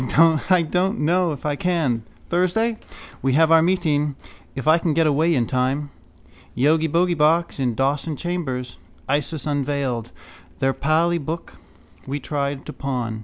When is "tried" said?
12.19-12.65